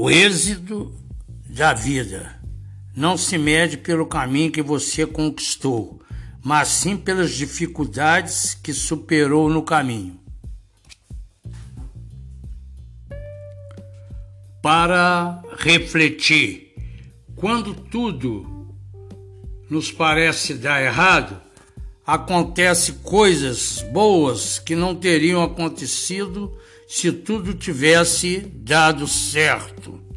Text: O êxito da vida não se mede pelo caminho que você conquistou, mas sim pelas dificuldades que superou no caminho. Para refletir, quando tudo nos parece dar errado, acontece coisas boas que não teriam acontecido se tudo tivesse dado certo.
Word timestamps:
O 0.00 0.08
êxito 0.08 0.94
da 1.48 1.74
vida 1.74 2.40
não 2.94 3.18
se 3.18 3.36
mede 3.36 3.76
pelo 3.76 4.06
caminho 4.06 4.52
que 4.52 4.62
você 4.62 5.04
conquistou, 5.04 6.00
mas 6.40 6.68
sim 6.68 6.96
pelas 6.96 7.32
dificuldades 7.32 8.54
que 8.54 8.72
superou 8.72 9.50
no 9.50 9.60
caminho. 9.60 10.20
Para 14.62 15.42
refletir, 15.58 16.76
quando 17.34 17.74
tudo 17.74 18.76
nos 19.68 19.90
parece 19.90 20.54
dar 20.54 20.80
errado, 20.80 21.42
acontece 22.08 22.94
coisas 23.02 23.84
boas 23.92 24.58
que 24.58 24.74
não 24.74 24.94
teriam 24.94 25.42
acontecido 25.42 26.56
se 26.86 27.12
tudo 27.12 27.52
tivesse 27.52 28.38
dado 28.38 29.06
certo. 29.06 30.07